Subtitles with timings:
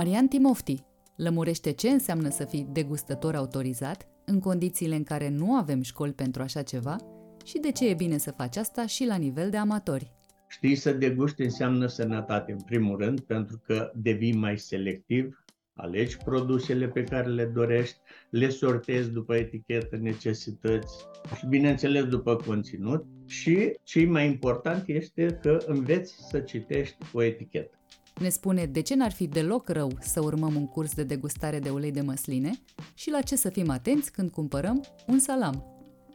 [0.00, 0.84] Marian Timofti
[1.16, 6.42] lămurește ce înseamnă să fii degustător autorizat în condițiile în care nu avem școli pentru
[6.42, 6.96] așa ceva
[7.44, 10.12] și de ce e bine să faci asta și la nivel de amatori.
[10.48, 16.88] Știi, să degusti înseamnă sănătate, în primul rând, pentru că devii mai selectiv, alegi produsele
[16.88, 17.98] pe care le dorești,
[18.30, 23.04] le sortezi după etichetă, necesități și, bineînțeles, după conținut.
[23.26, 27.79] Și, ce mai important este că înveți să citești o etichetă.
[28.20, 31.70] Ne spune de ce n-ar fi deloc rău să urmăm un curs de degustare de
[31.70, 32.50] ulei de măsline
[32.94, 35.64] și la ce să fim atenți când cumpărăm un salam.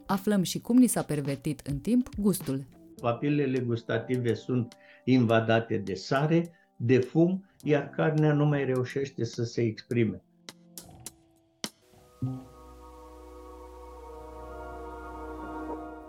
[0.06, 2.66] Aflăm și cum ni s-a pervertit în timp gustul.
[3.02, 9.62] Papilele gustative sunt invadate de sare, de fum, iar carnea nu mai reușește să se
[9.62, 10.24] exprime.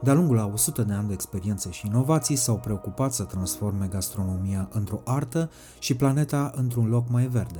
[0.07, 4.69] De-a lungul a 100 de ani de experiențe și inovații s-au preocupat să transforme gastronomia
[4.73, 7.59] într-o artă și planeta într-un loc mai verde.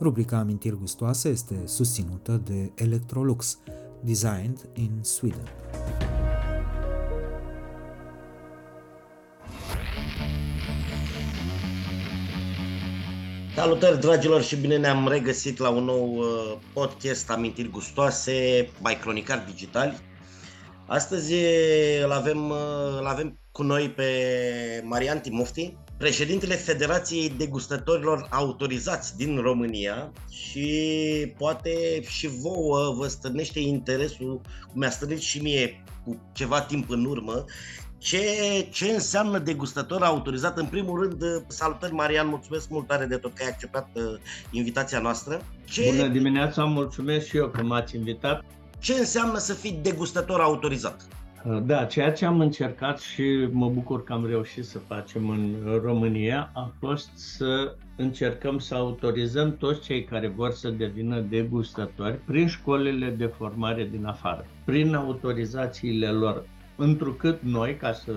[0.00, 3.58] Rubrica Amintiri gustoase este susținută de Electrolux,
[4.00, 5.48] designed in Sweden.
[13.54, 19.44] Salutări dragilor și bine ne-am regăsit la un nou uh, podcast Amintiri gustoase, mai cronicar
[19.46, 20.10] digitali.
[20.92, 21.34] Astăzi
[22.04, 22.52] îl avem,
[22.98, 24.04] îl avem cu noi pe
[24.84, 30.68] Marian Timofti, președintele Federației Degustătorilor Autorizați din România și
[31.38, 37.04] poate și vouă vă stârnește interesul, cum mi-a stârnit și mie cu ceva timp în
[37.04, 37.44] urmă,
[37.98, 38.20] ce,
[38.70, 40.58] ce înseamnă degustător autorizat?
[40.58, 44.02] În primul rând, salutări Marian, mulțumesc mult tare de tot că ai acceptat uh,
[44.50, 45.40] invitația noastră.
[45.64, 45.92] Ce...
[45.96, 48.44] Bună dimineața, mulțumesc și eu că m-ați invitat
[48.82, 51.06] ce înseamnă să fii degustător autorizat?
[51.62, 56.50] Da, ceea ce am încercat și mă bucur că am reușit să facem în România
[56.54, 63.08] a fost să încercăm să autorizăm toți cei care vor să devină degustatori prin școlile
[63.10, 66.44] de formare din afară, prin autorizațiile lor.
[66.76, 68.12] Întrucât noi, ca să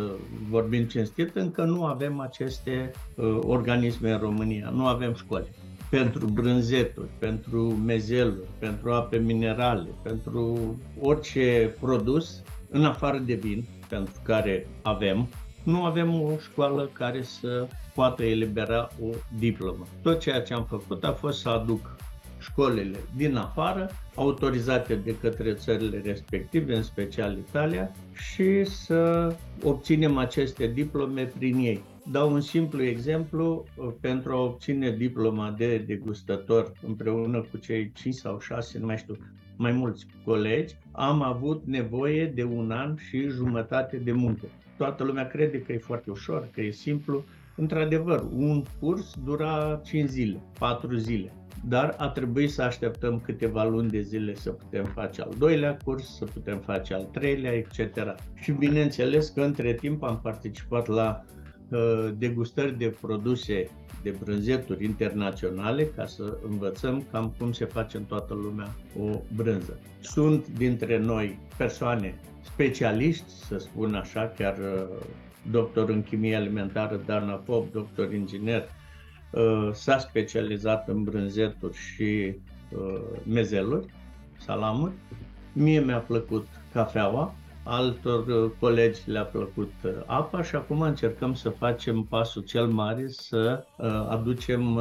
[0.50, 5.48] vorbim cinstit, încă nu avem aceste uh, organisme în România, nu avem școli
[5.90, 14.14] pentru brânzeturi, pentru mezeluri, pentru ape minerale, pentru orice produs, în afară de vin, pentru
[14.24, 15.28] care avem,
[15.64, 19.88] nu avem o școală care să poată elibera o diplomă.
[20.02, 21.96] Tot ceea ce am făcut a fost să aduc
[22.40, 30.68] școlile din afară, autorizate de către țările respective, în special Italia, și să obținem aceste
[30.68, 31.84] diplome prin ei.
[32.12, 33.66] Dau un simplu exemplu,
[34.00, 39.18] pentru a obține diploma de degustător împreună cu cei 5 sau 6, nu mai știu,
[39.56, 44.46] mai mulți colegi, am avut nevoie de un an și jumătate de muncă.
[44.78, 47.24] Toată lumea crede că e foarte ușor, că e simplu.
[47.56, 51.34] Într-adevăr, un curs dura 5 zile, 4 zile,
[51.68, 56.16] dar a trebuit să așteptăm câteva luni de zile să putem face al doilea curs,
[56.18, 58.16] să putem face al treilea, etc.
[58.34, 61.24] Și bineînțeles că între timp am participat la
[62.18, 63.70] degustări de produse
[64.06, 69.80] de brânzeturi internaționale ca să învățăm cam cum se face în toată lumea o brânză.
[70.00, 75.06] Sunt dintre noi persoane specialiști, să spun așa, chiar uh,
[75.52, 78.64] doctor în chimie alimentară Dana Pop, doctor inginer,
[79.32, 82.36] uh, s-a specializat în brânzeturi și
[82.70, 83.86] uh, mezeluri,
[84.38, 84.94] salamuri.
[85.54, 87.36] Mie mi-a plăcut cafeaua,
[87.66, 93.08] altor uh, colegi le-a plăcut uh, apa și acum încercăm să facem pasul cel mare,
[93.08, 94.80] să uh, aducem,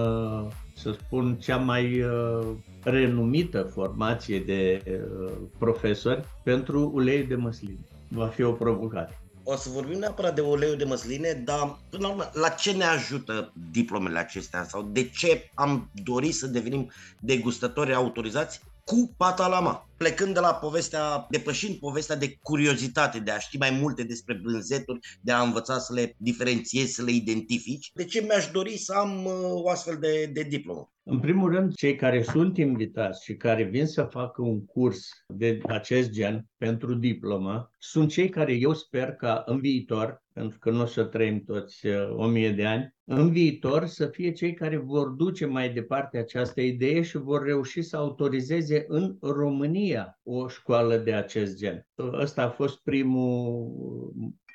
[0.76, 2.04] să spun, cea mai
[2.82, 4.82] renumită formație de
[5.58, 7.84] profesori pentru ulei de măsline.
[8.08, 9.18] Va fi o provocare.
[9.42, 12.84] o să vorbim neapărat de uleiul de măsline, dar până la urmă, la ce ne
[12.84, 16.90] ajută diplomele acestea sau de ce am dorit să devenim
[17.20, 19.88] degustători autorizați cu patalama.
[19.96, 24.98] Plecând de la povestea, depășind povestea de curiozitate, de a ști mai multe despre brânzeturi,
[25.20, 29.24] de a învăța să le diferențiezi, să le identifici, de ce mi-aș dori să am
[29.24, 30.88] uh, o astfel de, de diplomă?
[31.06, 35.60] În primul rând, cei care sunt invitați și care vin să facă un curs de
[35.66, 40.80] acest gen pentru diplomă sunt cei care eu sper ca în viitor, pentru că nu
[40.80, 44.76] o să trăim toți uh, o mie de ani, în viitor să fie cei care
[44.76, 49.83] vor duce mai departe această idee și vor reuși să autorizeze în România
[50.22, 51.86] o școală de acest gen.
[52.12, 53.72] Ăsta a fost primul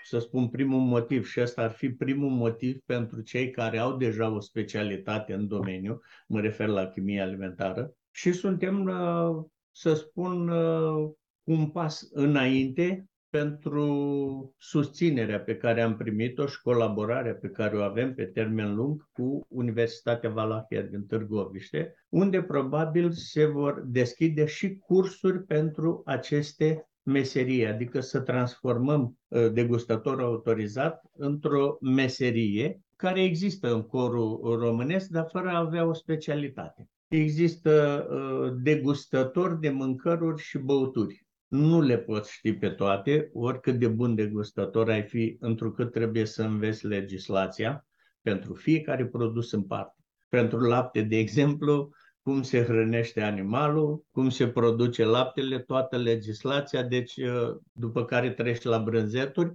[0.03, 4.29] să spun primul motiv și ăsta ar fi primul motiv pentru cei care au deja
[4.29, 11.11] o specialitate în domeniu, mă refer la chimie alimentară, și suntem, uh, să spun, uh,
[11.43, 18.13] un pas înainte pentru susținerea pe care am primit-o și colaborarea pe care o avem
[18.13, 25.43] pe termen lung cu Universitatea Valahia din Târgoviște, unde probabil se vor deschide și cursuri
[25.43, 34.57] pentru aceste meserie, adică să transformăm uh, degustatorul autorizat într-o meserie care există în corul
[34.59, 36.89] românesc, dar fără a avea o specialitate.
[37.07, 41.27] Există uh, degustători de mâncăruri și băuturi.
[41.49, 46.43] Nu le poți ști pe toate, oricât de bun degustător ai fi, întrucât trebuie să
[46.43, 47.85] înveți legislația
[48.21, 50.03] pentru fiecare produs în parte.
[50.29, 51.89] Pentru lapte, de exemplu,
[52.21, 58.61] cum se hrănește animalul, cum se produce laptele, toată legislația, deci uh, după care treci
[58.61, 59.51] la brânzeturi,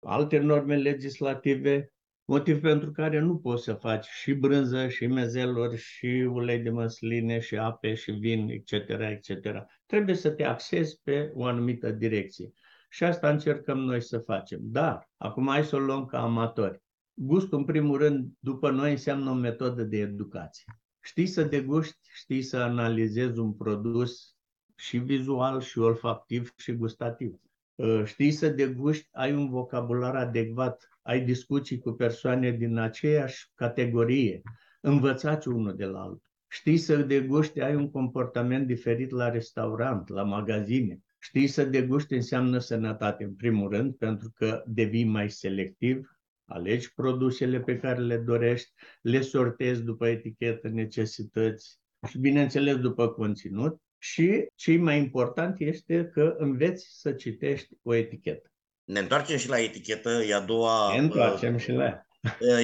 [0.00, 1.92] alte norme legislative,
[2.28, 7.38] motiv pentru care nu poți să faci și brânză, și mezeluri, și ulei de măsline,
[7.38, 9.66] și ape, și vin, etc., etc.
[9.86, 12.52] Trebuie să te axezi pe o anumită direcție.
[12.90, 14.58] Și asta încercăm noi să facem.
[14.62, 16.82] Dar, acum hai să o luăm ca amatori.
[17.14, 20.64] Gustul, în primul rând, după noi înseamnă o metodă de educație.
[21.00, 24.36] Știi să deguști, știi să analizezi un produs
[24.74, 27.34] și vizual, și olfactiv, și gustativ.
[27.74, 34.42] Uh, știi să deguști, ai un vocabular adecvat, ai discuții cu persoane din aceeași categorie,
[34.80, 36.22] învățați unul de la altul.
[36.48, 41.00] Știi să deguști, ai un comportament diferit la restaurant, la magazine.
[41.18, 47.60] Știi să deguști înseamnă sănătate, în primul rând, pentru că devii mai selectiv, alegi produsele
[47.60, 48.72] pe care le dorești,
[49.02, 51.78] le sortezi după etichetă, necesități
[52.08, 53.80] și, bineînțeles, după conținut.
[53.98, 58.50] Și cei mai important este că înveți să citești o etichetă.
[58.88, 60.92] Ne întoarcem și la etichetă, e a doua...
[60.92, 62.06] Ne întoarcem uh, și la ea.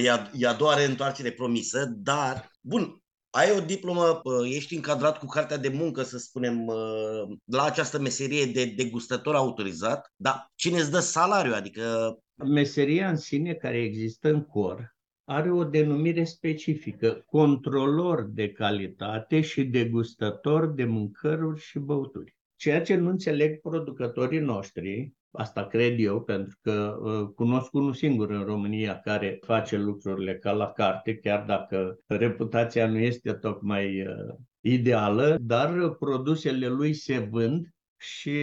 [0.03, 5.25] E a, e a doua reîntoarcere promisă, dar, bun, ai o diplomă, ești încadrat cu
[5.25, 6.71] cartea de muncă, să spunem,
[7.43, 11.53] la această meserie de degustător autorizat, dar cine îți dă salariu?
[11.53, 14.95] Adică meseria în sine care există în cor
[15.25, 22.35] are o denumire specifică, controlor de calitate și degustător de mâncăruri și băuturi.
[22.55, 28.29] Ceea ce nu înțeleg producătorii noștri, asta cred eu, pentru că uh, cunosc unul singur
[28.29, 34.35] în România care face lucrurile ca la carte, chiar dacă reputația nu este tocmai uh,
[34.59, 38.37] ideală, dar produsele lui se vând și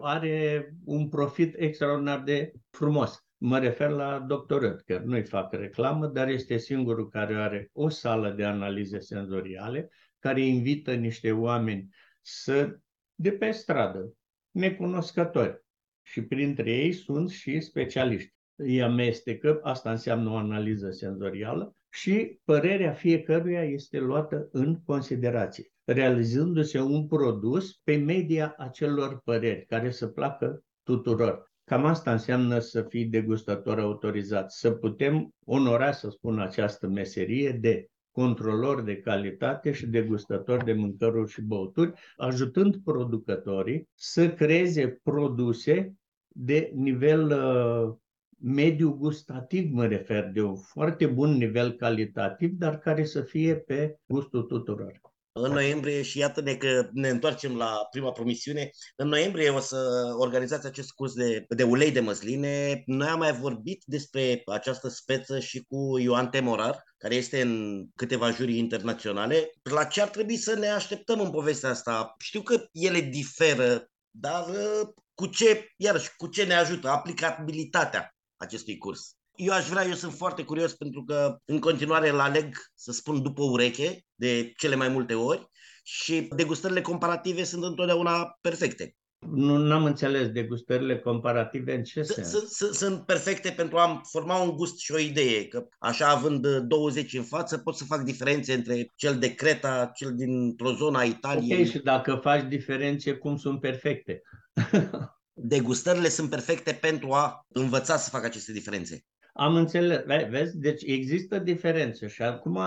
[0.00, 3.24] are un profit extraordinar de frumos.
[3.36, 4.58] Mă refer la Dr.
[4.58, 10.40] Röttger, nu-i fac reclamă, dar este singurul care are o sală de analize senzoriale, care
[10.40, 11.88] invită niște oameni
[12.20, 12.78] să,
[13.14, 14.14] de pe stradă,
[14.50, 15.63] necunoscători.
[16.06, 18.32] Și printre ei sunt și specialiști.
[18.56, 26.80] Îi amestecă, asta înseamnă o analiză senzorială, și părerea fiecăruia este luată în considerație, realizându-se
[26.80, 31.52] un produs pe media acelor păreri care să placă tuturor.
[31.64, 37.88] Cam asta înseamnă să fii degustator autorizat, să putem onora, să spun, această meserie de
[38.14, 45.94] controlor de calitate și degustator de mâncăruri și băuturi, ajutând producătorii să creeze produse
[46.28, 47.94] de nivel uh,
[48.38, 53.98] mediu gustativ, mă refer, de un foarte bun nivel calitativ, dar care să fie pe
[54.06, 55.00] gustul tuturor
[55.36, 58.70] în noiembrie și iată-ne că ne întoarcem la prima promisiune.
[58.96, 62.82] În noiembrie o să organizați acest curs de, de ulei de măsline.
[62.86, 68.30] Noi am mai vorbit despre această speță și cu Ioan Temorar, care este în câteva
[68.30, 69.50] jurii internaționale.
[69.62, 72.14] La ce ar trebui să ne așteptăm în povestea asta?
[72.18, 78.78] Știu că ele diferă, dar uh, cu ce, iarăși, cu ce ne ajută aplicabilitatea acestui
[78.78, 79.16] curs?
[79.36, 83.22] Eu aș vrea, eu sunt foarte curios pentru că în continuare îl aleg, să spun,
[83.22, 85.48] după ureche, de cele mai multe ori
[85.82, 88.96] și degustările comparative sunt întotdeauna perfecte.
[89.30, 92.28] Nu am înțeles degustările comparative în ce sens?
[92.28, 97.14] Sunt, sunt perfecte pentru a forma un gust și o idee, că așa având 20
[97.14, 101.60] în față pot să fac diferențe între cel de Creta, cel dintr-o zonă a Italiei.
[101.60, 104.22] Ok, și dacă faci diferențe, cum sunt perfecte?
[105.32, 109.04] Degustările sunt perfecte pentru a învăța să facă aceste diferențe.
[109.36, 110.58] Am înțeles, vezi?
[110.58, 112.58] Deci există diferențe și acum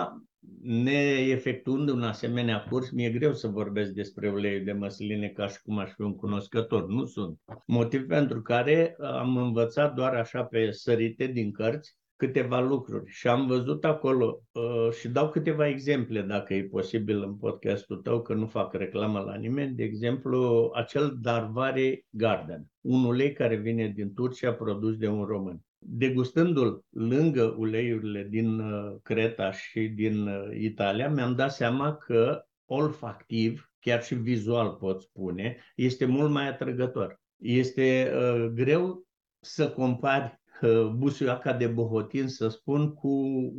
[0.62, 5.78] neefectuând un asemenea curs, mi-e greu să vorbesc despre uleiul de măsline ca și cum
[5.78, 6.88] aș fi un cunoscător.
[6.88, 7.40] Nu sunt.
[7.66, 13.48] Motiv pentru care am învățat doar așa pe sărite din cărți câteva lucruri și am
[13.48, 18.48] văzut acolo uh, și dau câteva exemple dacă e posibil în podcastul tău, că nu
[18.48, 24.54] fac reclamă la nimeni, de exemplu acel Darvare Garden, un ulei care vine din Turcia
[24.54, 31.36] produs de un român degustându-l lângă uleiurile din uh, Creta și din uh, Italia, mi-am
[31.36, 37.22] dat seama că olfactiv, chiar și vizual pot spune, este mult mai atrăgător.
[37.38, 39.06] Este uh, greu
[39.40, 43.10] să compari uh, busuiaca de bohotin, să spun, cu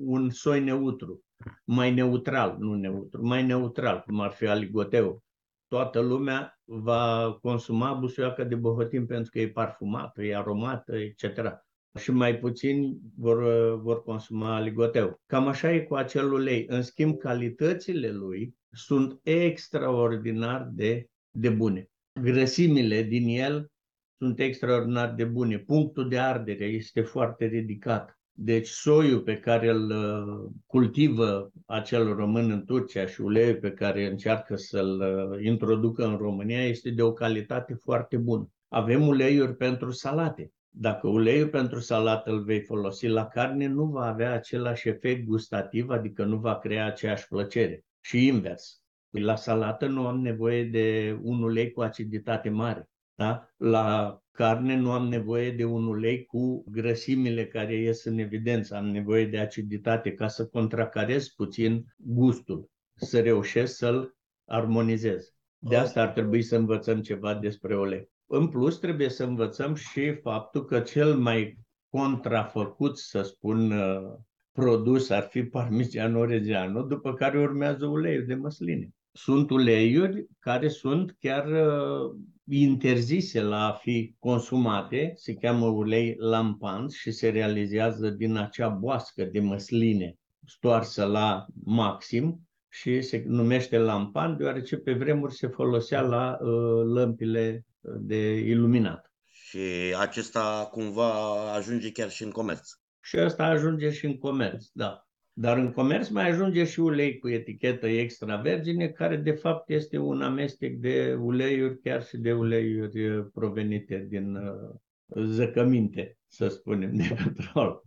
[0.04, 1.22] un soi neutru,
[1.64, 5.22] mai neutral, nu neutru, mai neutral, cum ar fi aligoteu.
[5.68, 11.66] Toată lumea va consuma busuiaca de bohotin pentru că e parfumată, e aromată, etc
[11.98, 13.38] și mai puțini vor,
[13.80, 15.20] vor consuma ligoteu.
[15.26, 16.66] Cam așa e cu acel ulei.
[16.68, 21.90] În schimb, calitățile lui sunt extraordinar de, de bune.
[22.20, 23.70] Grăsimile din el
[24.18, 25.58] sunt extraordinar de bune.
[25.58, 28.18] Punctul de ardere este foarte ridicat.
[28.32, 34.06] Deci soiul pe care îl uh, cultivă acel român în Turcia și uleiul pe care
[34.06, 38.50] încearcă să-l uh, introducă în România este de o calitate foarte bună.
[38.68, 40.52] Avem uleiuri pentru salate.
[40.80, 45.88] Dacă uleiul pentru salată îl vei folosi la carne, nu va avea același efect gustativ,
[45.88, 47.84] adică nu va crea aceeași plăcere.
[48.00, 48.82] Și invers.
[49.10, 52.90] La salată nu am nevoie de un ulei cu aciditate mare.
[53.14, 53.48] Da?
[53.56, 58.74] La carne nu am nevoie de un ulei cu grăsimile care ies în evidență.
[58.74, 65.34] Am nevoie de aciditate ca să contracarez puțin gustul, să reușesc să-l armonizez.
[65.58, 68.10] De asta ar trebui să învățăm ceva despre ulei.
[68.30, 71.58] În plus, trebuie să învățăm și faptul că cel mai
[71.88, 74.14] contrafăcut, să spun, uh,
[74.52, 78.88] produs ar fi parmigiano reggiano, după care urmează uleiul de măsline.
[79.12, 82.16] Sunt uleiuri care sunt chiar uh,
[82.48, 89.24] interzise la a fi consumate, se cheamă ulei lampant și se realizează din acea boască
[89.24, 96.38] de măsline stoarsă la maxim și se numește lampan deoarece pe vremuri se folosea la
[96.40, 99.12] uh, lămpile de iluminat.
[99.24, 101.12] Și acesta cumva
[101.54, 102.68] ajunge chiar și în comerț.
[103.00, 105.02] Și asta ajunge și în comerț, da.
[105.32, 109.98] Dar în comerț mai ajunge și ulei cu etichetă extra vergine, care de fapt este
[109.98, 117.16] un amestec de uleiuri, chiar și de uleiuri provenite din uh, zăcăminte, să spunem, de
[117.24, 117.82] petrol.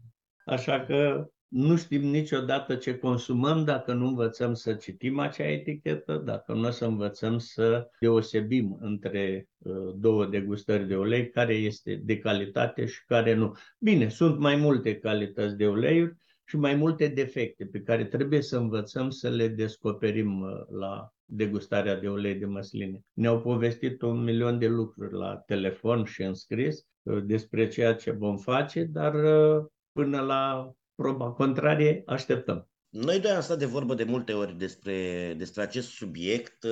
[0.45, 6.53] Așa că nu știm niciodată ce consumăm dacă nu învățăm să citim acea etichetă, dacă
[6.53, 12.17] nu o să învățăm să deosebim între uh, două degustări de ulei, care este de
[12.17, 13.55] calitate și care nu.
[13.79, 16.15] Bine, sunt mai multe calități de uleiuri
[16.45, 21.99] și mai multe defecte pe care trebuie să învățăm să le descoperim uh, la degustarea
[21.99, 22.99] de ulei de măsline.
[23.13, 28.11] Ne-au povestit un milion de lucruri la telefon și în scris uh, despre ceea ce
[28.11, 29.13] vom face, dar
[29.91, 32.69] până la proba contrarie, așteptăm.
[32.89, 36.65] Noi doi am stat de vorbă de multe ori despre, despre acest subiect,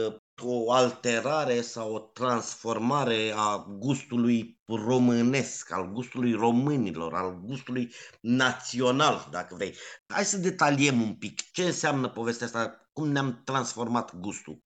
[0.43, 9.55] o alterare sau o transformare a gustului românesc, al gustului românilor, al gustului național, dacă
[9.55, 9.73] vrei.
[10.07, 14.61] Hai să detaliem un pic ce înseamnă povestea asta, cum ne-am transformat gustul.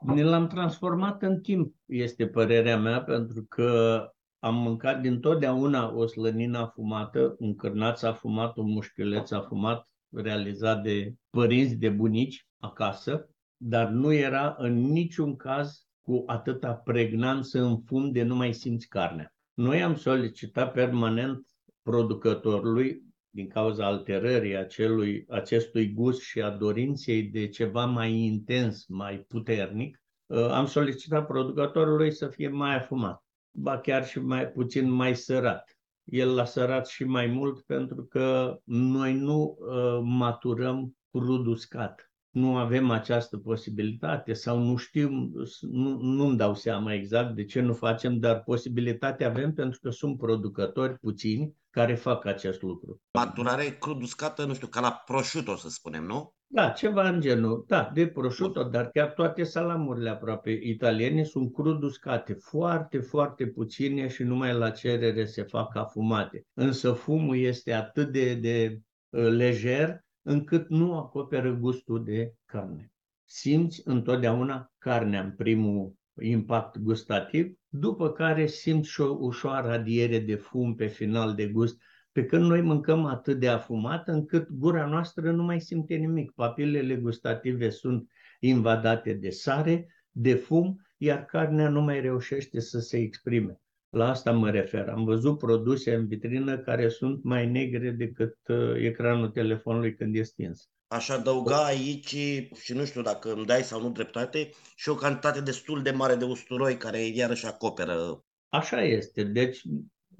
[0.00, 4.00] Ne l-am transformat în timp, este părerea mea, pentru că
[4.46, 11.14] am mâncat din totdeauna o slănină afumată, un cârnaț afumat, un mușchiuleț afumat, realizat de
[11.30, 18.10] părinți, de bunici acasă, dar nu era în niciun caz cu atâta pregnanță în fum
[18.10, 19.34] de nu mai simți carnea.
[19.54, 21.46] Noi am solicitat permanent
[21.82, 29.18] producătorului, din cauza alterării acelui, acestui gust și a dorinței de ceva mai intens, mai
[29.28, 33.25] puternic, uh, am solicitat producătorului să fie mai afumat
[33.56, 35.78] ba chiar și mai puțin mai sărat.
[36.04, 42.10] El l-a sărat și mai mult pentru că noi nu uh, maturăm crud uscat.
[42.30, 47.72] Nu avem această posibilitate sau nu știm, nu, nu-mi dau seama exact de ce nu
[47.72, 53.00] facem, dar posibilitatea avem pentru că sunt producători puțini care fac acest lucru.
[53.12, 56.35] Maturare crud uscată, nu știu, ca la prosciutto, să spunem, nu?
[56.48, 61.82] Da, ceva în genul, da, de prosciutto, dar chiar toate salamurile aproape italiene sunt crud
[61.82, 66.46] uscate, foarte, foarte puține și numai la cerere se fac afumate.
[66.54, 72.92] Însă fumul este atât de, de uh, lejer încât nu acoperă gustul de carne.
[73.24, 80.34] Simți întotdeauna carnea în primul impact gustativ, după care simți și o ușoară adiere de
[80.34, 81.80] fum pe final de gust,
[82.16, 86.30] pe când noi mâncăm atât de afumat încât gura noastră nu mai simte nimic.
[86.30, 92.98] Papilele gustative sunt invadate de sare, de fum, iar carnea nu mai reușește să se
[92.98, 93.60] exprime.
[93.88, 94.88] La asta mă refer.
[94.88, 100.22] Am văzut produse în vitrină care sunt mai negre decât uh, ecranul telefonului când e
[100.22, 100.70] stins.
[100.86, 102.16] Aș adăuga aici,
[102.60, 106.14] și nu știu dacă îmi dai sau nu dreptate, și o cantitate destul de mare
[106.14, 108.24] de usturoi care iarăși acoperă.
[108.48, 109.24] Așa este.
[109.24, 109.62] Deci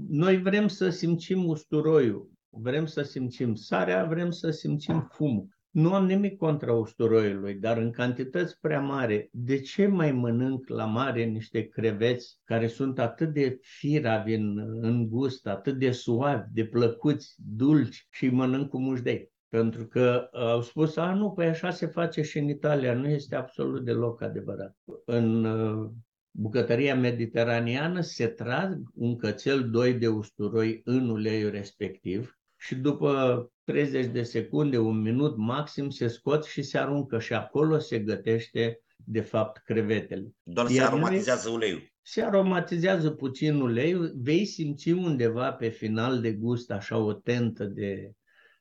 [0.09, 5.49] noi vrem să simțim usturoiul, vrem să simțim sarea, vrem să simțim fumul.
[5.71, 10.85] Nu am nimic contra usturoiului, dar în cantități prea mari, de ce mai mănânc la
[10.85, 16.65] mare niște creveți care sunt atât de firavi în, în gust, atât de suavi, de
[16.65, 19.33] plăcuți, dulci și mănânc cu mușdei?
[19.49, 22.95] Pentru că au spus, a, nu, păi așa se face și în Italia.
[22.95, 24.77] Nu este absolut deloc adevărat.
[25.05, 25.91] În uh,
[26.39, 34.07] bucătăria mediteraneană se trag un cățel, doi de usturoi în uleiul respectiv și după 30
[34.07, 39.21] de secunde, un minut maxim, se scot și se aruncă și acolo se gătește de
[39.21, 40.33] fapt crevetele.
[40.43, 41.93] Doar Iar se aromatizează uleiul.
[42.03, 48.13] Se aromatizează puțin uleiul, vei simți undeva pe final de gust așa o tentă de,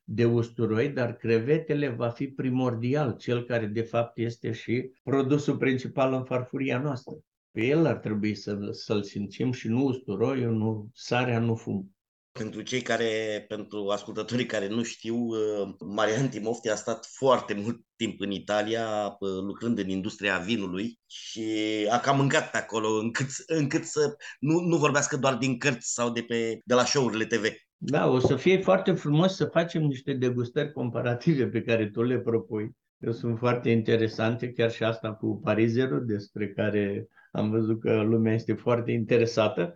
[0.04, 6.12] de usturoi, dar crevetele va fi primordial, cel care de fapt este și produsul principal
[6.12, 7.14] în farfuria noastră.
[7.56, 11.96] Pe el ar trebui să, să-l simțim și nu usturoiul, nu sarea, nu fum.
[12.32, 17.80] Pentru cei care, pentru ascultătorii care nu știu, uh, Marian Timofti a stat foarte mult
[17.96, 21.44] timp în Italia, uh, lucrând în industria vinului și
[21.90, 26.10] a cam mâncat pe acolo încât, încât să nu, nu vorbească doar din cărți sau
[26.10, 27.44] de, pe, de la show-urile TV.
[27.76, 32.18] Da, o să fie foarte frumos să facem niște degustări comparative pe care tu le
[32.18, 32.70] propui.
[32.98, 38.34] Eu sunt foarte interesante, chiar și asta cu parizerul, despre care am văzut că lumea
[38.34, 39.74] este foarte interesată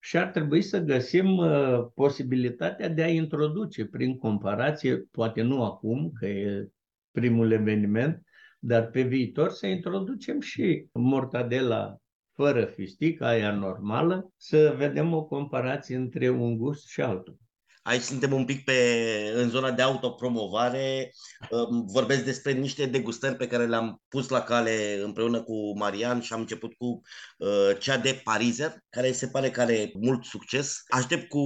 [0.00, 6.12] și ar trebui să găsim uh, posibilitatea de a introduce prin comparație, poate nu acum,
[6.18, 6.68] că e
[7.10, 8.22] primul eveniment,
[8.58, 11.96] dar pe viitor să introducem și mortadela
[12.32, 17.38] fără fistic, aia normală, să vedem o comparație între un gust și altul.
[17.82, 18.74] Aici suntem un pic pe,
[19.34, 21.12] în zona de autopromovare.
[21.86, 26.40] Vorbesc despre niște degustări pe care le-am pus la cale împreună cu Marian și am
[26.40, 27.00] început cu
[27.38, 30.82] uh, cea de Pariser, care se pare că are mult succes.
[30.88, 31.44] Aștept cu,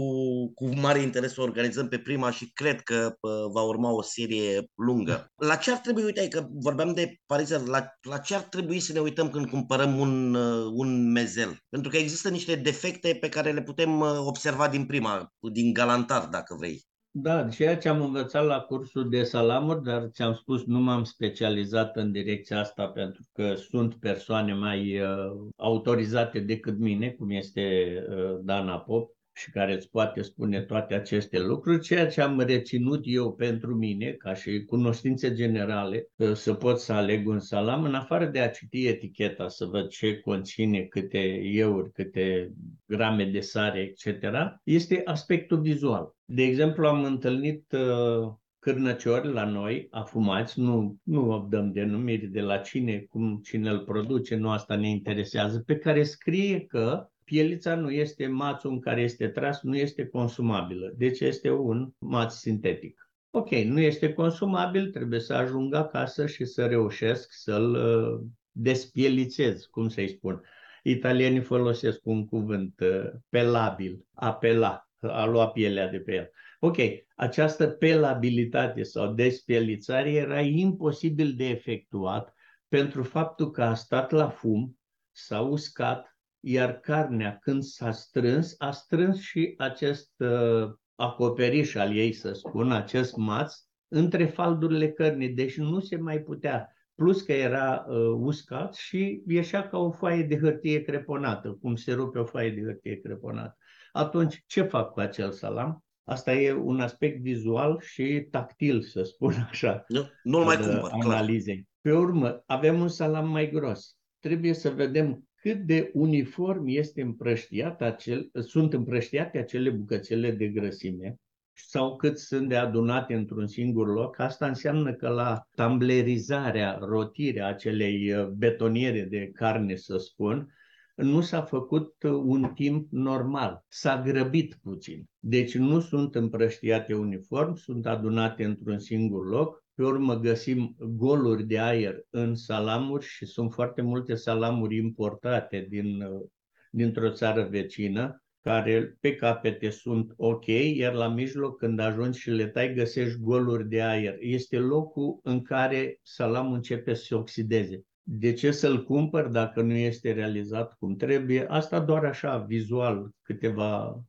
[0.55, 4.03] cu mare interes să o organizăm pe prima și cred că uh, va urma o
[4.03, 5.33] serie lungă.
[5.37, 8.92] La ce ar trebui, uite, că vorbeam de Pariser, la, la ce ar trebui să
[8.92, 11.59] ne uităm când cumpărăm un, uh, un mezel?
[11.68, 16.54] Pentru că există niște defecte pe care le putem observa din prima, din galantar dacă
[16.58, 16.84] vrei.
[17.18, 21.96] Da, ceea ce am învățat la cursul de salamuri, dar ți-am spus, nu m-am specializat
[21.96, 28.38] în direcția asta pentru că sunt persoane mai uh, autorizate decât mine, cum este uh,
[28.42, 33.33] Dana Pop, și care îți poate spune toate aceste lucruri, ceea ce am reținut eu
[33.33, 38.40] pentru mine, ca și cunoștințe generale, să pot să aleg un salam, în afară de
[38.40, 42.53] a citi eticheta, să văd ce conține, câte euri, câte
[42.87, 44.25] grame de sare, etc.,
[44.64, 46.14] este aspectul vizual.
[46.25, 52.57] De exemplu, am întâlnit uh, cârnăciori la noi, afumați, nu, nu dăm denumiri de la
[52.57, 57.90] cine, cum cine îl produce, nu asta ne interesează, pe care scrie că pielița nu
[57.90, 60.92] este mațul în care este tras, nu este consumabilă.
[60.96, 63.10] Deci este un maț sintetic.
[63.30, 69.88] Ok, nu este consumabil, trebuie să ajung acasă și să reușesc să-l uh, despielițez, cum
[69.88, 70.42] să-i spun.
[70.82, 76.30] Italienii folosesc un cuvânt uh, pelabil, apela, a lua pielea de pe el.
[76.60, 76.76] Ok,
[77.16, 82.34] această pelabilitate sau despielițare era imposibil de efectuat
[82.68, 84.78] pentru faptul că a stat la fum,
[85.12, 92.12] s-a uscat, iar carnea, când s-a strâns, a strâns și acest uh, acoperiș al ei,
[92.12, 93.55] să spun, acest maț,
[93.88, 96.70] între faldurile cărnii, deci nu se mai putea.
[96.94, 101.92] Plus că era uh, uscat și ieșea ca o foaie de hârtie creponată, cum se
[101.92, 103.57] rupe o foaie de hârtie creponată.
[103.92, 105.85] Atunci, ce fac cu acel salam?
[106.05, 109.85] Asta e un aspect vizual și tactil, să spun așa.
[109.88, 111.68] Nu, nu mai cumpăr, analizei.
[111.81, 113.96] Pe urmă, avem un salam mai gros.
[114.20, 121.16] Trebuie să vedem cât de uniform este împrăștiat acel, sunt împrăștiate acele bucățele de grăsime
[121.52, 128.12] sau cât sunt de adunate într-un singur loc, asta înseamnă că la tamblerizarea, rotirea acelei
[128.12, 130.54] uh, betoniere de carne, să spun,
[130.94, 133.64] nu s-a făcut uh, un timp normal.
[133.68, 135.04] S-a grăbit puțin.
[135.18, 139.64] Deci nu sunt împrăștiate uniform, sunt adunate într-un singur loc.
[139.76, 146.02] Pe urmă găsim goluri de aer în salamuri și sunt foarte multe salamuri importate din,
[146.02, 146.22] uh,
[146.70, 152.46] dintr-o țară vecină care pe capete sunt ok, iar la mijloc, când ajungi și le
[152.46, 154.16] tai, găsești goluri de aer.
[154.20, 157.82] Este locul în care salamul începe să se oxideze.
[158.02, 161.46] De ce să-l cumpăr dacă nu este realizat cum trebuie?
[161.48, 164.00] Asta doar așa, vizual, câteva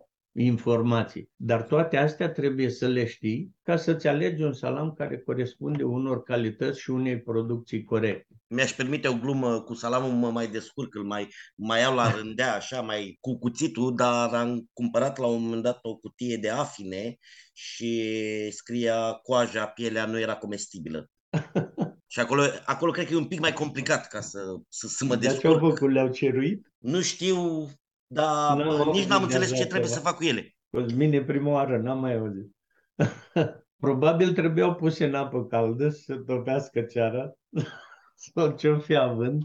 [0.41, 1.29] informații.
[1.35, 6.23] Dar toate astea trebuie să le știi ca să-ți alegi un salam care corespunde unor
[6.23, 8.35] calități și unei producții corecte.
[8.47, 12.55] Mi-aș permite o glumă cu salamul, mă mai descurc, îl mai, mai iau la rândea,
[12.55, 17.17] așa, mai cu cuțitul, dar am cumpărat la un moment dat o cutie de afine
[17.53, 18.11] și
[18.51, 21.09] scria coaja, pielea nu era comestibilă.
[22.09, 25.15] Și acolo, acolo cred că e un pic mai complicat ca să, să, să mă
[25.15, 25.41] descurc.
[25.41, 25.91] Dar ce au făcut?
[25.91, 26.71] Le-au ceruit?
[26.77, 27.69] Nu știu,
[28.07, 30.55] dar no, nici n-am înțeles ce trebuie să fac cu ele.
[30.69, 32.55] Cosmine, prima oară, n-am mai auzit.
[33.79, 37.31] Probabil trebuiau puse în apă caldă să topească ceara
[38.33, 39.43] sau ce-o fi având.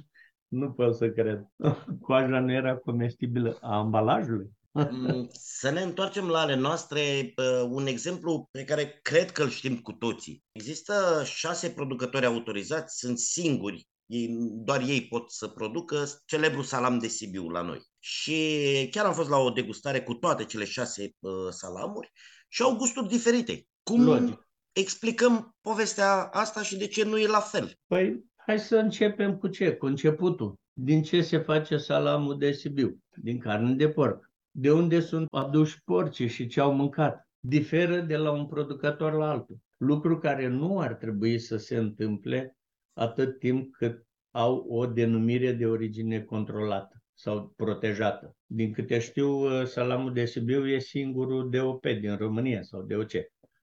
[0.48, 1.46] Nu pot să cred.
[2.06, 4.50] Coaja nu era comestibilă a ambalajului.
[4.70, 7.34] Mm, să ne întoarcem la ale noastre.
[7.68, 10.44] Un exemplu pe care cred că îl știm cu toții.
[10.52, 14.28] Există șase producători autorizați, sunt singuri ei,
[14.64, 17.80] doar ei pot să producă celebrul salam de Sibiu la noi.
[18.04, 22.12] Și chiar am fost la o degustare cu toate cele șase uh, salamuri
[22.48, 23.66] și au gusturi diferite.
[23.82, 24.48] Cum Logic.
[24.72, 27.78] explicăm povestea asta și de ce nu e la fel?
[27.86, 29.74] Păi, hai să începem cu ce?
[29.74, 30.54] Cu începutul.
[30.72, 32.98] Din ce se face salamul de Sibiu?
[33.16, 34.30] Din carne de porc.
[34.50, 37.28] De unde sunt aduși porcii și ce au mâncat?
[37.40, 39.58] Diferă de la un producător la altul.
[39.76, 42.56] Lucru care nu ar trebui să se întâmple
[42.92, 48.36] atât timp cât au o denumire de origine controlată sau protejată.
[48.46, 53.10] Din câte știu, uh, salamul de Sibiu e singurul DOP din România sau DOC.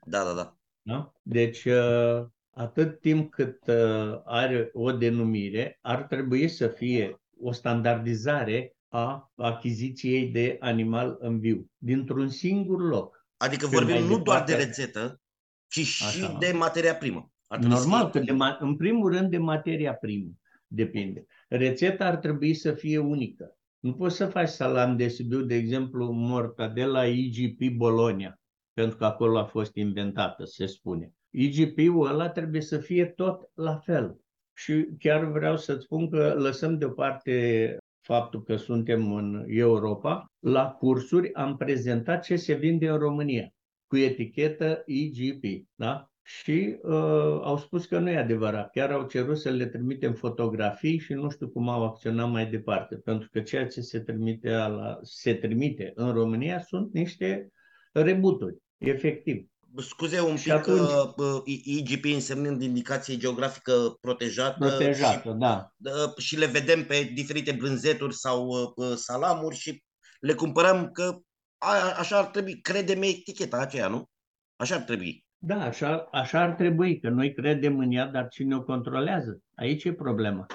[0.05, 0.57] Da, da, da.
[0.81, 1.13] da?
[1.21, 8.73] Deci, uh, atât timp cât uh, are o denumire, ar trebui să fie o standardizare
[8.87, 13.27] a achiziției de animal în viu, dintr-un singur loc.
[13.37, 15.21] Adică vorbim nu doar de rețetă,
[15.67, 16.37] ci și Așa.
[16.39, 17.31] de materia primă.
[17.59, 20.31] Normal, că de, în primul rând de materia primă
[20.67, 21.25] depinde.
[21.51, 23.57] Rețeta ar trebui să fie unică.
[23.79, 28.33] Nu poți să faci salam de Sibiu, de exemplu, mortadela IGP Bologna,
[28.73, 31.13] pentru că acolo a fost inventată, se spune.
[31.29, 34.19] IGP-ul ăla trebuie să fie tot la fel.
[34.53, 40.25] Și chiar vreau să-ți spun că lăsăm deoparte faptul că suntem în Europa.
[40.39, 43.49] La cursuri am prezentat ce se vinde în România
[43.87, 45.43] cu etichetă IGP.
[45.75, 46.08] Da?
[46.29, 48.71] Și uh, au spus că nu e adevărat.
[48.71, 52.95] Chiar au cerut să le trimitem fotografii și nu știu cum au acționat mai departe,
[52.95, 57.51] pentru că ceea ce se trimite, la, se trimite în România sunt niște
[57.91, 59.45] rebuturi, efectiv.
[59.77, 65.73] Scuze un pic, atunci, uh, IGP însemnând indicație geografică protejată, protejată și, da.
[65.83, 69.83] Uh, și le vedem pe diferite brânzeturi sau uh, salamuri și
[70.19, 71.19] le cumpărăm că
[71.57, 74.09] a, așa ar trebui, crede-mi eticheta aceea, nu?
[74.55, 75.27] Așa ar trebui.
[75.41, 79.41] Da, așa, așa ar trebui, că noi credem în ea, dar cine o controlează?
[79.55, 80.45] Aici e problema.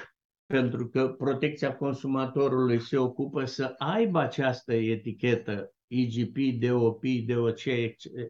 [0.46, 7.64] Pentru că protecția consumatorului se ocupă să aibă această etichetă IGP, DOP, DOC,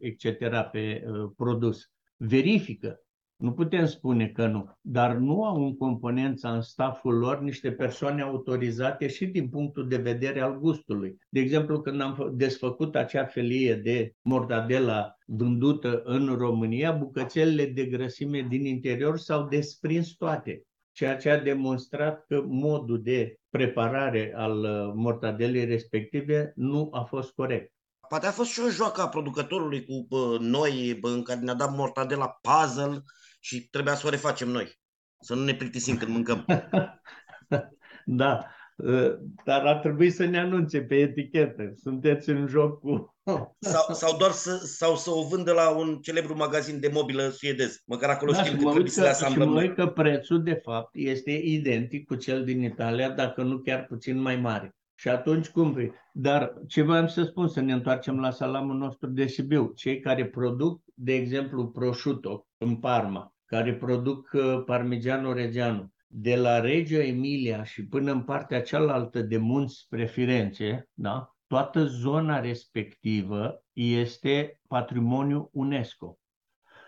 [0.01, 0.39] etc.
[0.73, 1.91] pe uh, produs.
[2.17, 3.04] Verifică
[3.45, 8.23] nu putem spune că nu, dar nu au în componența în staful lor niște persoane
[8.23, 11.17] autorizate și din punctul de vedere al gustului.
[11.29, 18.47] De exemplu, când am desfăcut acea felie de mortadela vândută în România, bucățelele de grăsime
[18.49, 24.93] din interior s-au desprins toate, ceea ce a demonstrat că modul de preparare al uh,
[24.95, 27.73] mortadelei respective nu a fost corect.
[28.09, 31.55] Poate a fost și o joacă a producătorului cu bă, noi, bă, în care ne-a
[31.55, 33.03] dat mortadela puzzle
[33.45, 34.79] și trebuia să o refacem noi.
[35.21, 36.45] Să nu ne plictisim când mâncăm.
[38.21, 38.47] da,
[38.87, 41.73] ă, dar ar trebui să ne anunțe pe etichetă.
[41.75, 43.17] Sunteți în joc cu...
[43.73, 47.83] sau, sau doar să, sau să o vândă la un celebru magazin de mobilă suedez.
[47.87, 49.75] Măcar acolo da, știm că trebuie să le asamblăm noi.
[49.75, 54.37] că prețul, de fapt, este identic cu cel din Italia, dacă nu chiar puțin mai
[54.37, 54.75] mare.
[54.95, 55.93] Și atunci cumpri.
[56.13, 59.73] Dar ce vreau să spun, să ne întoarcem la salamul nostru de Sibiu.
[59.75, 65.89] Cei care produc, de exemplu, prosciutto în Parma, care produc uh, Parmigiano Reggiano.
[66.07, 71.35] De la Reggio Emilia și până în partea cealaltă de munți spre Firenze, da?
[71.47, 76.19] toată zona respectivă este patrimoniu UNESCO.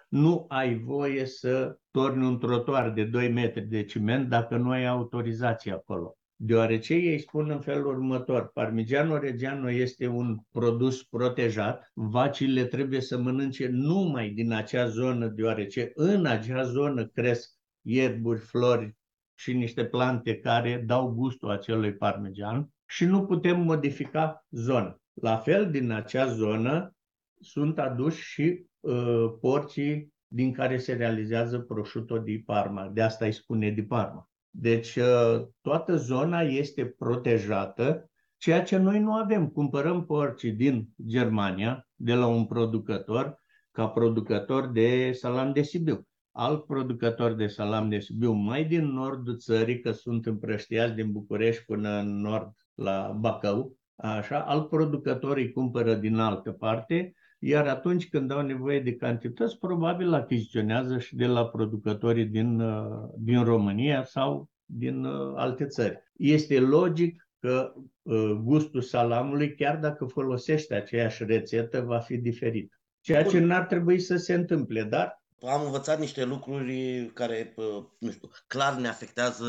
[0.09, 4.87] Nu ai voie să torni un trotuar de 2 metri de ciment dacă nu ai
[4.87, 6.17] autorizație acolo.
[6.39, 13.19] Deoarece ei spun în felul următor, Parmigiano Reggiano este un produs protejat, vacile trebuie să
[13.19, 18.97] mănânce numai din acea zonă, deoarece în acea zonă cresc ierburi, flori
[19.35, 25.01] și niște plante care dau gustul acelui parmigian și nu putem modifica zona.
[25.13, 26.95] La fel, din acea zonă
[27.41, 32.89] sunt aduși și uh, porcii din care se realizează prosciutto di Parma.
[32.89, 34.29] De asta îi spune di Parma.
[34.59, 39.49] Deci uh, toată zona este protejată, ceea ce noi nu avem.
[39.49, 46.07] Cumpărăm porcii din Germania, de la un producător, ca producător de salam de Sibiu.
[46.31, 51.65] Alt producător de salam de Sibiu, mai din nordul țării, că sunt împrăștiați din București
[51.65, 58.09] până în nord la Bacău, așa, alt producător îi cumpără din altă parte, iar atunci
[58.09, 64.05] când au nevoie de cantități, probabil achiziționează și de la producătorii din, uh, din România
[64.05, 66.03] sau din uh, alte țări.
[66.17, 67.73] Este logic că
[68.03, 72.81] uh, gustul salamului, chiar dacă folosește aceeași rețetă, va fi diferit.
[73.01, 77.55] Ceea ce n-ar trebui să se întâmple, dar am învățat niște lucruri care,
[77.99, 79.47] nu știu, clar ne afectează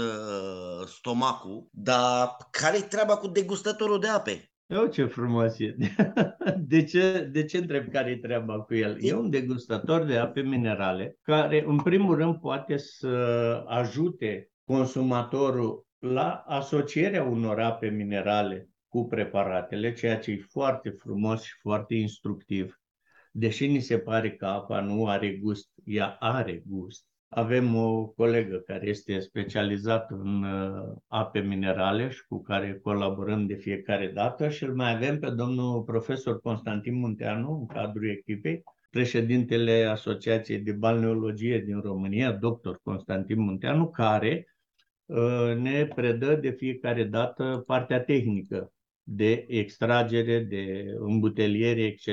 [0.87, 4.51] stomacul, dar care-i treaba cu degustătorul de ape?
[4.69, 5.75] Eu ce frumos e.
[6.67, 8.97] De ce, de ce întreb care e treaba cu el?
[8.99, 13.07] E un degustator de ape minerale care, în primul rând, poate să
[13.67, 21.53] ajute consumatorul la asocierea unor ape minerale cu preparatele, ceea ce e foarte frumos și
[21.61, 22.81] foarte instructiv.
[23.31, 27.06] Deși ni se pare că apa nu are gust, ea are gust.
[27.29, 33.55] Avem o colegă care este specializată în uh, ape minerale și cu care colaborăm de
[33.55, 39.83] fiecare dată și îl mai avem pe domnul profesor Constantin Munteanu în cadrul echipei, președintele
[39.83, 44.47] Asociației de Balneologie din România, doctor Constantin Munteanu, care
[45.05, 48.71] uh, ne predă de fiecare dată partea tehnică
[49.03, 52.07] de extragere, de îmbuteliere, etc.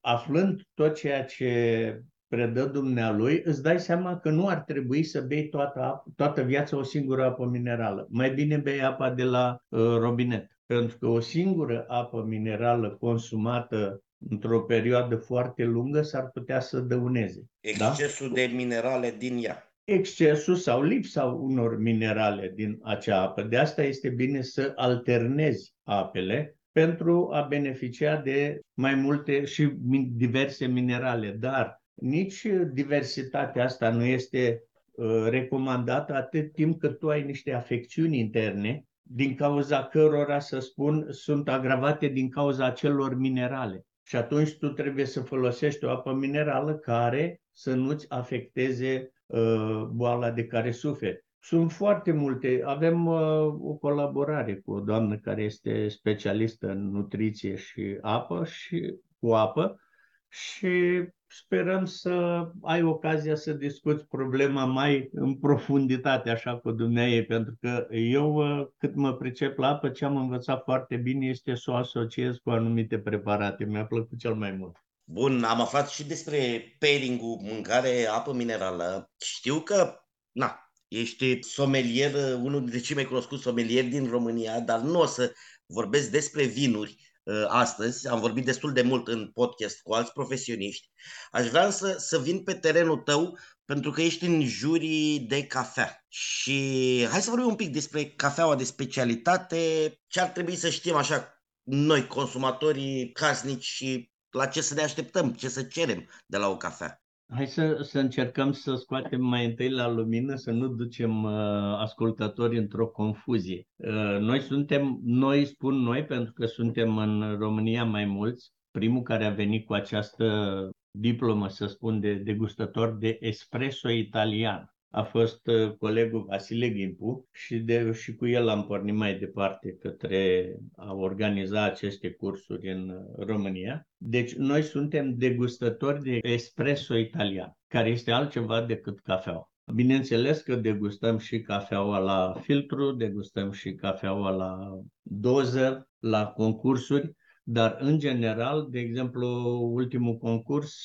[0.00, 5.48] Aflând tot ceea ce predă dumnealui, îți dai seama că nu ar trebui să bei
[5.48, 8.06] toată, toată viața o singură apă minerală.
[8.10, 10.50] Mai bine bei apa de la uh, robinet.
[10.66, 17.44] Pentru că o singură apă minerală consumată într-o perioadă foarte lungă s-ar putea să dăuneze.
[17.78, 17.88] Da?
[17.88, 18.34] Excesul da?
[18.34, 19.70] de minerale din ea.
[19.84, 23.42] Excesul sau lipsa unor minerale din acea apă.
[23.42, 29.72] De asta este bine să alternezi apele pentru a beneficia de mai multe și
[30.10, 31.30] diverse minerale.
[31.30, 38.18] Dar nici diversitatea asta nu este uh, recomandată atât timp cât tu ai niște afecțiuni
[38.18, 43.86] interne, din cauza cărora, să spun, sunt agravate din cauza acelor minerale.
[44.02, 50.30] Și atunci tu trebuie să folosești o apă minerală care să nu-ți afecteze uh, boala
[50.30, 51.24] de care suferi.
[51.40, 52.62] Sunt foarte multe.
[52.64, 53.20] Avem uh,
[53.60, 59.80] o colaborare cu o doamnă care este specialistă în nutriție și apă și cu apă
[60.28, 67.56] și sperăm să ai ocazia să discuți problema mai în profunditate, așa cu dumneai, pentru
[67.60, 71.70] că eu, uh, cât mă pricep la apă, ce am învățat foarte bine este să
[71.70, 73.64] o asociez cu anumite preparate.
[73.64, 74.76] Mi-a plăcut cel mai mult.
[75.04, 79.10] Bun, am aflat și despre pairing mâncare, apă minerală.
[79.24, 79.94] Știu că,
[80.32, 85.32] na, ești somelier, unul dintre cei mai cunoscuți somelieri din România, dar nu o să
[85.66, 87.15] vorbesc despre vinuri, Uh,
[87.48, 90.90] astăzi, am vorbit destul de mult în podcast cu alți profesioniști,
[91.30, 96.04] aș vrea să, să vin pe terenul tău pentru că ești în jurii de cafea.
[96.08, 100.94] Și hai să vorbim un pic despre cafeaua de specialitate, ce ar trebui să știm
[100.94, 106.48] așa noi, consumatorii casnici și la ce să ne așteptăm, ce să cerem de la
[106.48, 107.05] o cafea.
[107.28, 111.32] Hai să, să încercăm să scoatem mai întâi la lumină, să nu ducem uh,
[111.78, 113.66] ascultătorii într-o confuzie.
[113.76, 119.24] Uh, noi suntem, noi spun noi pentru că suntem în România mai mulți, primul care
[119.24, 125.72] a venit cu această diplomă, să spun, de degustător de espresso italian a fost uh,
[125.78, 131.62] colegul Vasile Gimpu și, de, și cu el am pornit mai departe către a organiza
[131.62, 133.88] aceste cursuri în uh, România.
[133.96, 139.50] Deci noi suntem degustători de espresso italian, care este altceva decât cafeaua.
[139.74, 147.76] Bineînțeles că degustăm și cafeaua la filtru, degustăm și cafeaua la doză, la concursuri, dar
[147.80, 149.28] în general, de exemplu,
[149.72, 150.76] ultimul concurs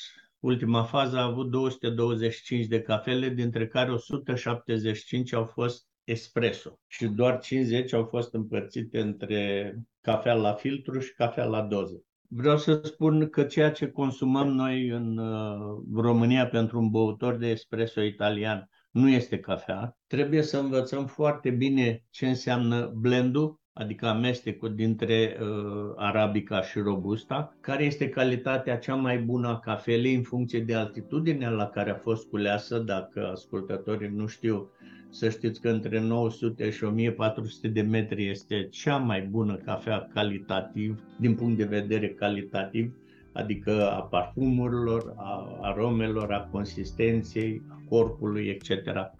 [0.42, 7.40] Ultima fază a avut 225 de cafele, dintre care 175 au fost espresso și doar
[7.40, 12.04] 50 au fost împărțite între cafea la filtru și cafea la doză.
[12.28, 17.48] Vreau să spun că ceea ce consumăm noi în uh, România pentru un băutor de
[17.48, 19.98] espresso italian nu este cafea.
[20.08, 25.48] Trebuie să învățăm foarte bine ce înseamnă blendul, adică amestecul dintre uh,
[25.96, 31.50] arabica și robusta, care este calitatea cea mai bună a cafelei în funcție de altitudinea
[31.50, 34.70] la care a fost culeasă, dacă ascultătorii nu știu,
[35.10, 41.04] să știți că între 900 și 1400 de metri este cea mai bună cafea calitativ,
[41.20, 42.94] din punct de vedere calitativ,
[43.34, 48.70] adică a parfumurilor, a aromelor, a consistenței, a corpului, etc.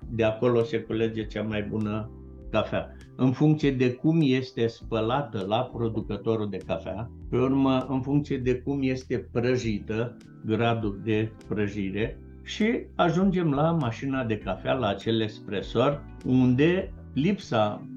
[0.10, 2.10] De acolo se culege cea mai bună
[2.52, 2.96] cafea.
[3.16, 8.56] În funcție de cum este spălată la producătorul de cafea, pe urmă în funcție de
[8.56, 16.04] cum este prăjită, gradul de prăjire și ajungem la mașina de cafea, la acel espresor,
[16.26, 17.88] unde lipsa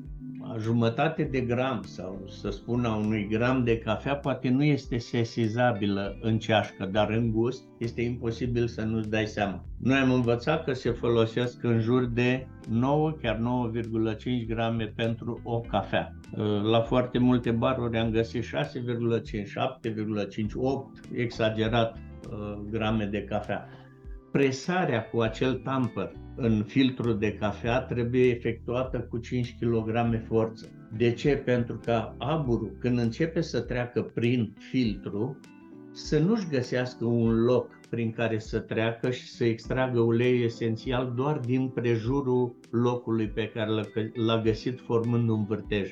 [0.61, 6.19] jumătate de gram sau să spun a unui gram de cafea poate nu este sesizabilă
[6.21, 9.65] în ceașcă, dar în gust este imposibil să nu-ți dai seama.
[9.79, 15.61] Noi am învățat că se folosesc în jur de 9, chiar 9,5 grame pentru o
[15.61, 16.15] cafea.
[16.63, 18.53] La foarte multe baruri am găsit 6,5, 7,5,
[20.55, 21.97] 8, exagerat
[22.31, 23.69] uh, grame de cafea
[24.35, 30.69] presarea cu acel tamper în filtru de cafea trebuie efectuată cu 5 kg forță.
[30.97, 31.37] De ce?
[31.37, 35.41] Pentru că aburul, când începe să treacă prin filtru,
[35.93, 41.39] să nu-și găsească un loc prin care să treacă și să extragă uleiul esențial doar
[41.39, 43.71] din prejurul locului pe care
[44.15, 45.91] l-a găsit formând un vârtej.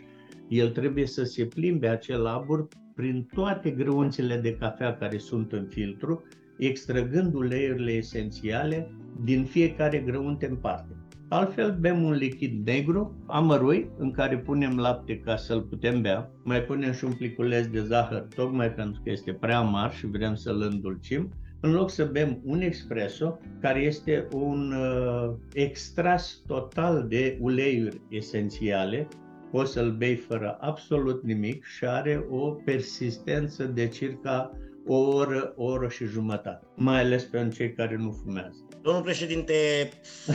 [0.48, 5.66] El trebuie să se plimbe acel abur prin toate grăunțile de cafea care sunt în
[5.68, 6.22] filtru
[6.58, 8.90] extrăgând uleiurile esențiale
[9.24, 10.96] din fiecare grăunte în parte.
[11.28, 16.62] Altfel bem un lichid negru, amărui, în care punem lapte ca să-l putem bea, mai
[16.62, 20.68] punem și un pliculeț de zahăr, tocmai pentru că este prea amar și vrem să-l
[20.72, 28.00] îndulcim, în loc să bem un espresso, care este un uh, extras total de uleiuri
[28.08, 29.08] esențiale,
[29.50, 34.56] poți să-l bei fără absolut nimic și are o persistență de circa
[34.86, 38.66] o oră, o oră și jumătate, mai ales pentru cei care nu fumează.
[38.82, 39.54] Domnul președinte,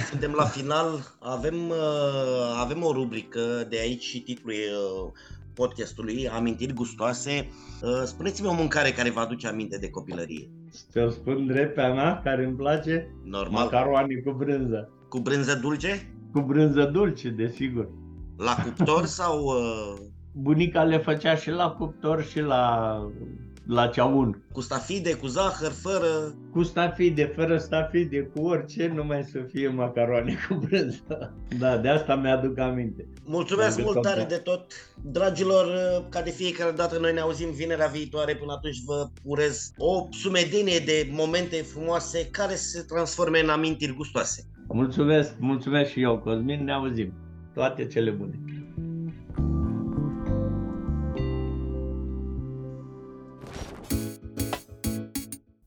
[0.09, 5.11] suntem la final, avem, uh, avem o rubrică de aici și titlul uh,
[5.53, 7.49] podcastului, Amintiri gustoase.
[7.81, 10.49] Uh, spuneți-mi o mâncare care vă aduce aminte de copilărie.
[10.91, 13.63] Să spun drept mea, care îmi place, Normal.
[13.63, 14.89] macaroane cu brânză.
[15.09, 16.13] Cu brânză dulce?
[16.31, 17.89] Cu brânză dulce, desigur.
[18.37, 19.53] La cuptor sau...
[20.39, 22.97] Bunica le făcea și la cuptor și la
[23.67, 24.43] la ceaun.
[24.51, 26.35] Cu stafide, cu zahăr, fără...
[26.51, 31.33] Cu stafide, fără stafide, cu orice, numai să fie macaroane cu brânză.
[31.59, 33.07] Da, de asta mi-aduc aminte.
[33.25, 34.65] Mulțumesc mult tare de tot.
[35.01, 35.65] Dragilor,
[36.09, 40.79] ca de fiecare dată noi ne auzim vinerea viitoare, până atunci vă urez o sumedenie
[40.79, 44.43] de momente frumoase care se transforme în amintiri gustoase.
[44.67, 47.13] Mulțumesc, mulțumesc și eu, Cosmin, ne auzim.
[47.53, 48.39] Toate cele bune.